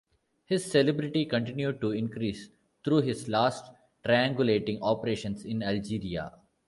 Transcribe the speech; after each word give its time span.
His 0.45 0.65
celebrity 0.71 1.27
continued 1.27 1.79
to 1.81 1.91
increase 1.91 2.49
through 2.83 3.01
his 3.03 3.27
last 3.29 3.71
triangulating 4.03 4.79
operations 4.81 5.45
in 5.45 5.61
Algeria. 5.61 6.31